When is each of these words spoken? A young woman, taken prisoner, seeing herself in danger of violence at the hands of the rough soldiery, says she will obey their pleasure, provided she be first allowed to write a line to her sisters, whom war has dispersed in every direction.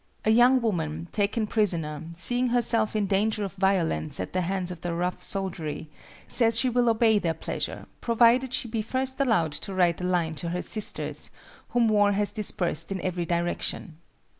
A 0.25 0.31
young 0.31 0.61
woman, 0.61 1.09
taken 1.11 1.45
prisoner, 1.45 2.01
seeing 2.15 2.47
herself 2.47 2.95
in 2.95 3.05
danger 3.05 3.43
of 3.43 3.53
violence 3.53 4.19
at 4.19 4.33
the 4.33 4.41
hands 4.41 4.71
of 4.71 4.81
the 4.81 4.95
rough 4.95 5.21
soldiery, 5.21 5.91
says 6.27 6.59
she 6.59 6.69
will 6.69 6.89
obey 6.89 7.19
their 7.19 7.35
pleasure, 7.35 7.85
provided 8.01 8.51
she 8.51 8.67
be 8.67 8.81
first 8.81 9.19
allowed 9.19 9.51
to 9.51 9.75
write 9.75 10.01
a 10.01 10.03
line 10.03 10.33
to 10.33 10.49
her 10.49 10.63
sisters, 10.63 11.29
whom 11.69 11.87
war 11.87 12.13
has 12.13 12.31
dispersed 12.31 12.91
in 12.91 12.99
every 13.01 13.27
direction. 13.27 13.99